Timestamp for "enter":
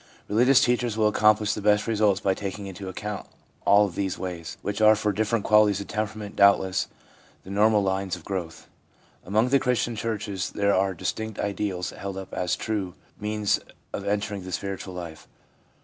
14.03-14.33